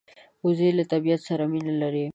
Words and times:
وزې 0.45 0.69
له 0.77 0.83
طبیعت 0.91 1.21
سره 1.27 1.43
مینه 1.51 1.73
لري 1.81 2.05